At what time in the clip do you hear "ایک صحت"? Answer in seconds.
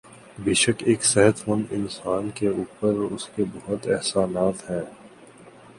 0.85-1.37